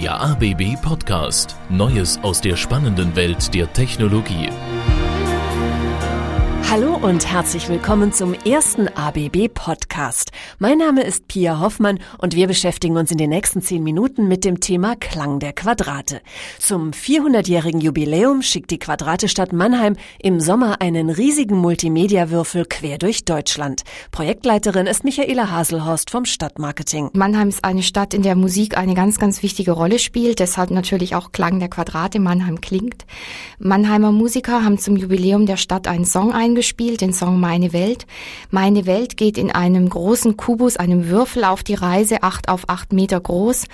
[0.00, 1.56] Der ABB Podcast.
[1.68, 4.48] Neues aus der spannenden Welt der Technologie.
[6.70, 10.30] Hallo und herzlich willkommen zum ersten ABB Podcast.
[10.60, 14.44] Mein Name ist Pia Hoffmann und wir beschäftigen uns in den nächsten zehn Minuten mit
[14.44, 16.20] dem Thema Klang der Quadrate.
[16.60, 23.82] Zum 400-jährigen Jubiläum schickt die Quadratestadt Mannheim im Sommer einen riesigen Multimedia-Würfel quer durch Deutschland.
[24.12, 27.10] Projektleiterin ist Michaela Haselhorst vom Stadtmarketing.
[27.14, 30.38] Mannheim ist eine Stadt, in der Musik eine ganz, ganz wichtige Rolle spielt.
[30.38, 32.20] Deshalb natürlich auch Klang der Quadrate.
[32.20, 33.06] Mannheim klingt.
[33.58, 38.04] Mannheimer Musiker haben zum Jubiläum der Stadt einen Song eingespielt gespielt, den Song Meine Welt.
[38.50, 42.92] Meine Welt geht in einem großen Kubus, einem Würfel auf die Reise, acht auf acht
[42.92, 43.64] Meter groß.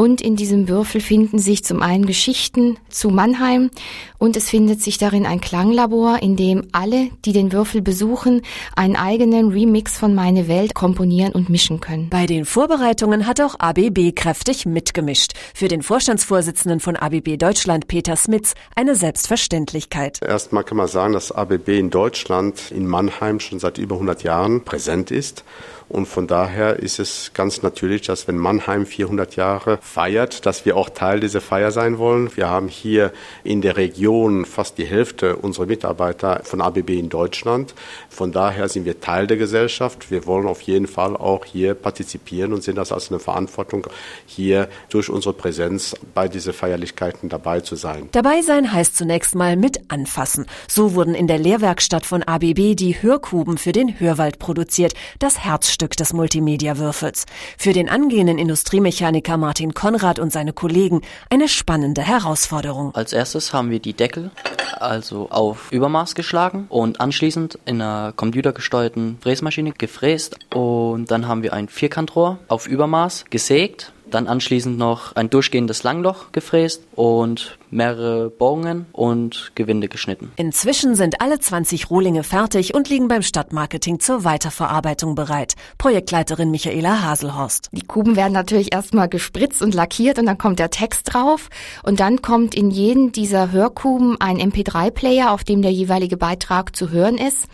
[0.00, 3.70] Und in diesem Würfel finden sich zum einen Geschichten zu Mannheim
[4.16, 8.42] und es findet sich darin ein Klanglabor, in dem alle, die den Würfel besuchen,
[8.76, 12.08] einen eigenen Remix von Meine Welt komponieren und mischen können.
[12.08, 15.32] Bei den Vorbereitungen hat auch ABB kräftig mitgemischt.
[15.54, 20.20] Für den Vorstandsvorsitzenden von ABB Deutschland, Peter Smits, eine Selbstverständlichkeit.
[20.22, 21.98] Erstmal kann man sagen, dass ABB in Deutschland
[22.38, 25.44] Deutschland in Mannheim schon seit über 100 Jahren präsent ist
[25.88, 30.76] und von daher ist es ganz natürlich, dass wenn Mannheim 400 Jahre feiert, dass wir
[30.76, 32.30] auch Teil dieser Feier sein wollen.
[32.36, 37.74] Wir haben hier in der Region fast die Hälfte unserer Mitarbeiter von ABB in Deutschland.
[38.10, 40.10] Von daher sind wir Teil der Gesellschaft.
[40.10, 43.86] Wir wollen auf jeden Fall auch hier partizipieren und sehen das als eine Verantwortung,
[44.26, 48.08] hier durch unsere Präsenz bei diesen Feierlichkeiten dabei zu sein.
[48.12, 50.46] Dabei sein heißt zunächst mal mit anfassen.
[50.66, 55.77] So wurden in der Lehrwerkstatt von ABB die Hörkuben für den Hörwald produziert, das Herz
[55.78, 57.26] Herzstück des Multimedia-Würfels.
[57.56, 62.92] Für den angehenden Industriemechaniker Martin Konrad und seine Kollegen eine spannende Herausforderung.
[62.96, 64.32] Als erstes haben wir die Deckel
[64.80, 71.52] also auf Übermaß geschlagen und anschließend in einer computergesteuerten Fräsmaschine gefräst und dann haben wir
[71.52, 78.86] ein Vierkantrohr auf Übermaß gesägt dann anschließend noch ein durchgehendes Langloch gefräst und mehrere Bohrungen
[78.92, 80.32] und Gewinde geschnitten.
[80.36, 85.54] Inzwischen sind alle 20 Rohlinge fertig und liegen beim Stadtmarketing zur Weiterverarbeitung bereit.
[85.76, 87.68] Projektleiterin Michaela Haselhorst.
[87.72, 91.50] Die Kuben werden natürlich erstmal gespritzt und lackiert und dann kommt der Text drauf
[91.82, 96.90] und dann kommt in jeden dieser Hörkuben ein MP3-Player, auf dem der jeweilige Beitrag zu
[96.90, 97.46] hören ist,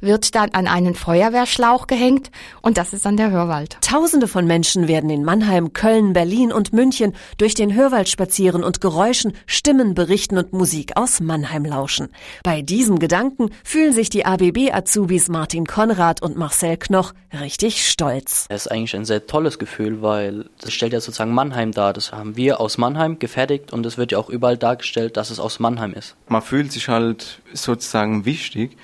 [0.00, 2.30] wird dann an einen Feuerwehrschlauch gehängt
[2.62, 3.78] und das ist dann der Hörwald.
[3.80, 8.64] Tausende von Menschen werden in Mannheim, Köln, Köln, Berlin und München durch den Hörwald spazieren
[8.64, 12.08] und Geräuschen, Stimmen berichten und Musik aus Mannheim lauschen.
[12.42, 18.46] Bei diesem Gedanken fühlen sich die ABB-Azubis Martin Konrad und Marcel Knoch richtig stolz.
[18.50, 21.94] Es ist eigentlich ein sehr tolles Gefühl, weil das stellt ja sozusagen Mannheim dar.
[21.94, 25.40] Das haben wir aus Mannheim gefertigt und es wird ja auch überall dargestellt, dass es
[25.40, 26.16] aus Mannheim ist.
[26.28, 28.76] Man fühlt sich halt sozusagen wichtig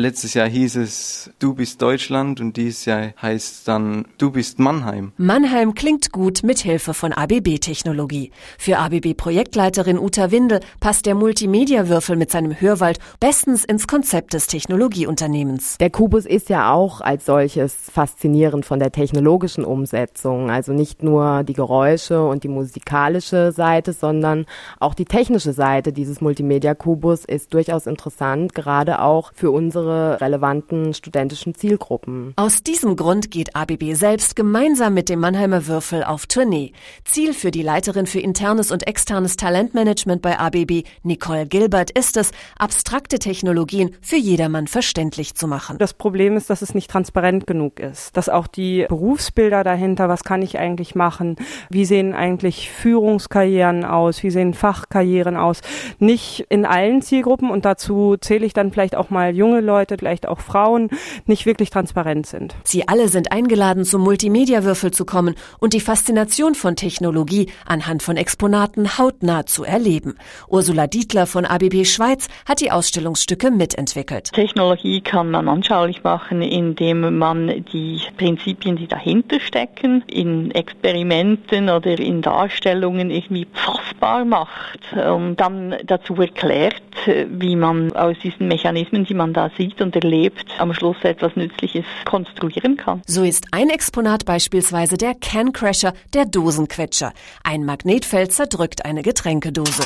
[0.00, 5.10] Letztes Jahr hieß es Du bist Deutschland und dieses Jahr heißt dann Du bist Mannheim.
[5.16, 8.30] Mannheim klingt gut mit Hilfe von ABB-Technologie.
[8.58, 15.78] Für ABB-Projektleiterin Uta Windel passt der Multimedia-Würfel mit seinem Hörwald bestens ins Konzept des Technologieunternehmens.
[15.78, 20.48] Der Kubus ist ja auch als solches faszinierend von der technologischen Umsetzung.
[20.48, 24.46] Also nicht nur die Geräusche und die musikalische Seite, sondern
[24.78, 30.92] auch die technische Seite dieses Multimedia-Kubus ist durchaus interessant, gerade auch für unsere unsere relevanten
[30.92, 32.34] studentischen Zielgruppen.
[32.36, 36.72] Aus diesem Grund geht ABB selbst gemeinsam mit dem Mannheimer Würfel auf Tournee.
[37.04, 42.32] Ziel für die Leiterin für internes und externes Talentmanagement bei ABB, Nicole Gilbert, ist es,
[42.58, 45.78] abstrakte Technologien für jedermann verständlich zu machen.
[45.78, 50.22] Das Problem ist, dass es nicht transparent genug ist, dass auch die Berufsbilder dahinter, was
[50.22, 51.36] kann ich eigentlich machen,
[51.70, 55.62] wie sehen eigentlich Führungskarrieren aus, wie sehen Fachkarrieren aus,
[55.98, 59.96] nicht in allen Zielgruppen und dazu zähle ich dann vielleicht auch mal junge Leute, Leute,
[59.96, 60.88] vielleicht auch Frauen,
[61.26, 62.56] nicht wirklich transparent sind.
[62.64, 68.16] Sie alle sind eingeladen, zum Multimedia-Würfel zu kommen und die Faszination von Technologie anhand von
[68.16, 70.16] Exponaten hautnah zu erleben.
[70.48, 74.32] Ursula Dietler von ABB Schweiz hat die Ausstellungsstücke mitentwickelt.
[74.32, 81.96] Technologie kann man anschaulich machen, indem man die Prinzipien, die dahinter stecken, in Experimenten oder
[82.00, 86.82] in Darstellungen irgendwie fassbar macht und dann dazu erklärt,
[87.28, 91.84] wie man aus diesen Mechanismen, die man da sieht und erlebt, am Schluss etwas Nützliches
[92.04, 93.02] konstruieren kann.
[93.06, 97.12] So ist ein Exponat beispielsweise der Can Crasher, der Dosenquetscher.
[97.44, 99.84] Ein Magnetfeld zerdrückt eine Getränkedose.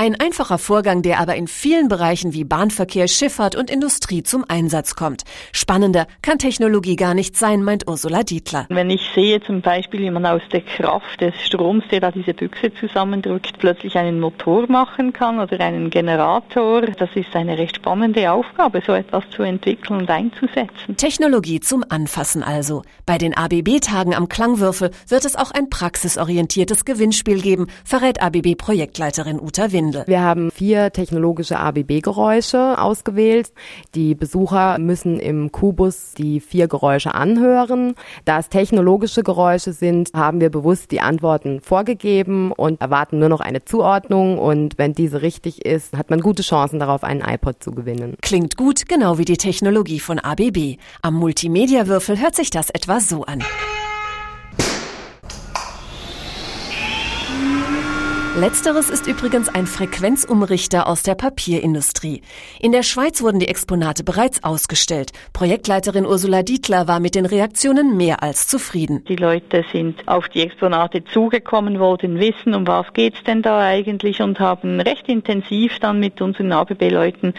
[0.00, 4.94] Ein einfacher Vorgang, der aber in vielen Bereichen wie Bahnverkehr, Schifffahrt und Industrie zum Einsatz
[4.94, 5.24] kommt.
[5.50, 8.66] Spannender kann Technologie gar nicht sein, meint Ursula Dietler.
[8.68, 12.32] Wenn ich sehe zum Beispiel, wie man aus der Kraft des Stroms, der da diese
[12.32, 18.30] Büchse zusammendrückt, plötzlich einen Motor machen kann oder einen Generator, das ist eine recht spannende
[18.30, 20.96] Aufgabe, so etwas zu entwickeln und einzusetzen.
[20.96, 22.82] Technologie zum Anfassen also.
[23.04, 29.72] Bei den ABB-Tagen am Klangwürfel wird es auch ein praxisorientiertes Gewinnspiel geben, verrät ABB-Projektleiterin Uta
[29.88, 30.04] Windel.
[30.06, 33.52] Wir haben vier technologische ABB-Geräusche ausgewählt.
[33.94, 37.94] Die Besucher müssen im Kubus die vier Geräusche anhören.
[38.24, 43.40] Da es technologische Geräusche sind, haben wir bewusst die Antworten vorgegeben und erwarten nur noch
[43.40, 44.38] eine Zuordnung.
[44.38, 48.16] Und wenn diese richtig ist, hat man gute Chancen darauf, einen iPod zu gewinnen.
[48.20, 50.76] Klingt gut, genau wie die Technologie von ABB.
[51.02, 53.42] Am Multimedia-Würfel hört sich das etwa so an.
[58.40, 62.22] Letzteres ist übrigens ein Frequenzumrichter aus der Papierindustrie.
[62.60, 65.10] In der Schweiz wurden die Exponate bereits ausgestellt.
[65.32, 69.02] Projektleiterin Ursula Dietler war mit den Reaktionen mehr als zufrieden.
[69.08, 74.22] Die Leute sind auf die Exponate zugekommen, wollten wissen, um was geht's denn da eigentlich
[74.22, 77.34] und haben recht intensiv dann mit unseren ABB-Leuten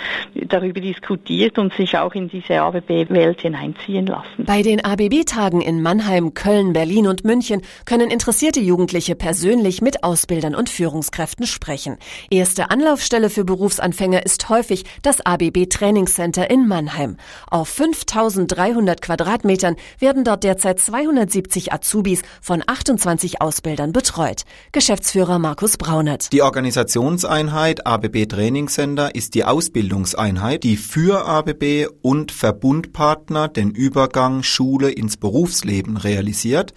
[0.48, 4.44] darüber diskutiert und sich auch in diese ABB-Welt hineinziehen lassen.
[4.46, 10.56] Bei den ABB-Tagen in Mannheim, Köln, Berlin und München können interessierte Jugendliche persönlich mit Ausbildern
[10.56, 11.98] und Führern Führungskräften sprechen.
[12.30, 17.18] Erste Anlaufstelle für Berufsanfänger ist häufig das ABB Trainingscenter in Mannheim.
[17.50, 24.44] Auf 5300 Quadratmetern werden dort derzeit 270 Azubis von 28 Ausbildern betreut.
[24.72, 26.34] Geschäftsführer Markus Braunert.
[26.34, 34.90] Die Organisationseinheit ABB Trainingscenter ist die Ausbildungseinheit, die für ABB und Verbundpartner den Übergang Schule
[34.92, 36.74] ins Berufsleben realisiert.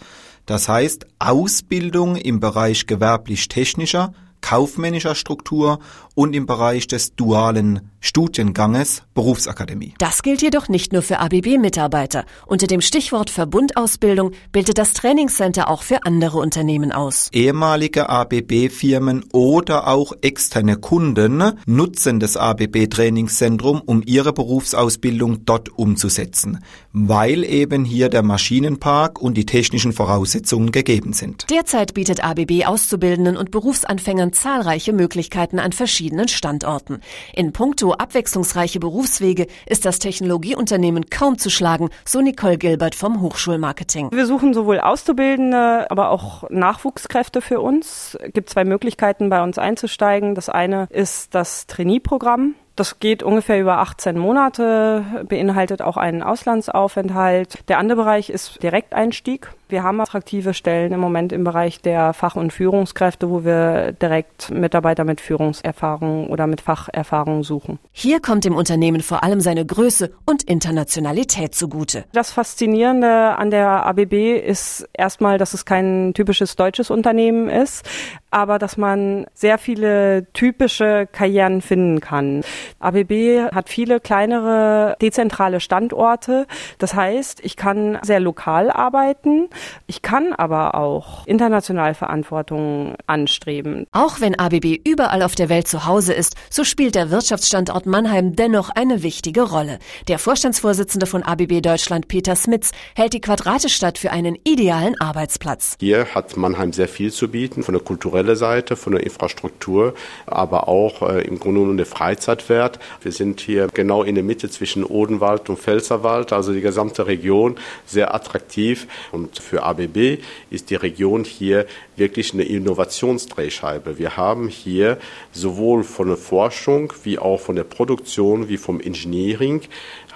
[0.47, 5.79] Das heißt Ausbildung im Bereich gewerblich-technischer, kaufmännischer Struktur
[6.15, 9.95] und im Bereich des dualen Studienganges Berufsakademie.
[9.99, 12.25] Das gilt jedoch nicht nur für ABB-Mitarbeiter.
[12.47, 17.29] Unter dem Stichwort Verbundausbildung bildet das Trainingscenter auch für andere Unternehmen aus.
[17.33, 26.59] Ehemalige ABB-Firmen oder auch externe Kunden nutzen das ABB-Trainingszentrum, um ihre Berufsausbildung dort umzusetzen,
[26.93, 31.47] weil eben hier der Maschinenpark und die technischen Voraussetzungen gegeben sind.
[31.51, 37.01] Derzeit bietet ABB Auszubildenden und Berufsanfängern zahlreiche Möglichkeiten an verschiedenen Standorten.
[37.35, 44.11] In puncto abwechslungsreiche Berufswege ist das Technologieunternehmen kaum zu schlagen, so Nicole Gilbert vom Hochschulmarketing.
[44.13, 48.17] Wir suchen sowohl Auszubildende, aber auch Nachwuchskräfte für uns.
[48.21, 50.35] Es gibt zwei Möglichkeiten, bei uns einzusteigen.
[50.35, 52.55] Das eine ist das Trainee-Programm.
[52.75, 57.69] Das geht ungefähr über 18 Monate, beinhaltet auch einen Auslandsaufenthalt.
[57.69, 59.51] Der andere Bereich ist Direkteinstieg.
[59.73, 64.51] Wir haben attraktive Stellen im Moment im Bereich der Fach- und Führungskräfte, wo wir direkt
[64.51, 67.79] Mitarbeiter mit Führungserfahrung oder mit Facherfahrung suchen.
[67.91, 72.05] Hier kommt dem Unternehmen vor allem seine Größe und Internationalität zugute.
[72.13, 77.89] Das Faszinierende an der ABB ist erstmal, dass es kein typisches deutsches Unternehmen ist,
[78.31, 82.43] aber dass man sehr viele typische Karrieren finden kann.
[82.79, 86.47] ABB hat viele kleinere dezentrale Standorte.
[86.77, 89.49] Das heißt, ich kann sehr lokal arbeiten.
[89.87, 93.87] Ich kann aber auch international Verantwortung anstreben.
[93.93, 98.37] Auch wenn ABB überall auf der Welt zu Hause ist, so spielt der Wirtschaftsstandort Mannheim
[98.37, 99.79] dennoch eine wichtige Rolle.
[100.09, 105.77] Der Vorstandsvorsitzende von ABB Deutschland, Peter Smitz, hält die Quadratestadt für einen idealen Arbeitsplatz.
[105.81, 109.95] Hier hat Mannheim sehr viel zu bieten, von der kulturellen Seite, von der Infrastruktur,
[110.27, 112.79] aber auch äh, im Grunde genommen der Freizeitwert.
[113.03, 117.57] Wir sind hier genau in der Mitte zwischen Odenwald und Pfälzerwald, also die gesamte Region,
[117.87, 118.87] sehr attraktiv.
[119.11, 120.17] Und für ABB
[120.49, 123.99] ist die Region hier wirklich eine Innovationsdrehscheibe.
[123.99, 124.97] Wir haben hier
[125.31, 129.61] sowohl von der Forschung wie auch von der Produktion wie vom Engineering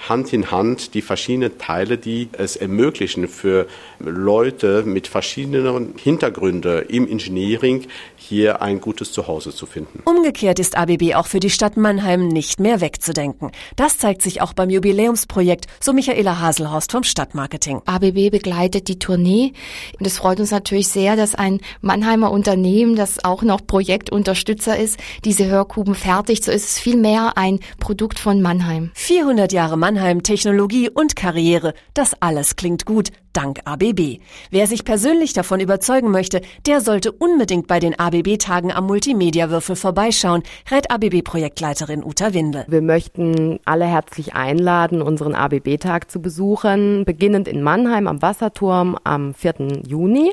[0.08, 3.66] Hand in Hand die verschiedenen Teile, die es ermöglichen für
[3.99, 7.87] Leute mit verschiedenen Hintergründen im Engineering
[8.26, 10.02] hier ein gutes Zuhause zu finden.
[10.04, 13.52] Umgekehrt ist ABB auch für die Stadt Mannheim nicht mehr wegzudenken.
[13.76, 17.83] Das zeigt sich auch beim Jubiläumsprojekt, so Michaela Haselhorst vom Stadtmarketing.
[17.87, 19.52] ABB begleitet die Tournee
[19.99, 24.99] und es freut uns natürlich sehr, dass ein Mannheimer Unternehmen, das auch noch Projektunterstützer ist,
[25.25, 26.45] diese Hörkuben fertigt.
[26.45, 28.90] So ist es vielmehr ein Produkt von Mannheim.
[28.95, 34.18] 400 Jahre Mannheim, Technologie und Karriere, das alles klingt gut, dank ABB.
[34.50, 40.42] Wer sich persönlich davon überzeugen möchte, der sollte unbedingt bei den ABB-Tagen am Multimedia-Würfel vorbeischauen,
[40.70, 42.64] rät ABB-Projektleiterin Uta Windel.
[42.68, 49.35] Wir möchten alle herzlich einladen, unseren ABB-Tag zu besuchen, beginnend in Mannheim am Wasserturm am
[49.35, 49.82] 4.
[49.87, 50.32] Juni.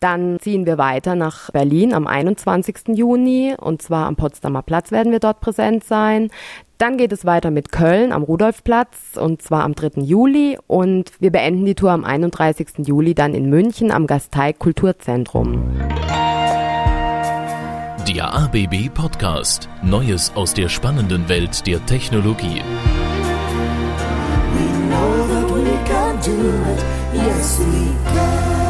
[0.00, 2.94] Dann ziehen wir weiter nach Berlin am 21.
[2.94, 6.30] Juni und zwar am Potsdamer Platz werden wir dort präsent sein.
[6.78, 10.02] Dann geht es weiter mit Köln am Rudolfplatz und zwar am 3.
[10.02, 12.86] Juli und wir beenden die Tour am 31.
[12.86, 15.70] Juli dann in München am Gasteig Kulturzentrum.
[18.14, 19.68] Der ABB Podcast.
[19.82, 22.62] Neues aus der spannenden Welt der Technologie.
[27.12, 28.63] Yes, we can.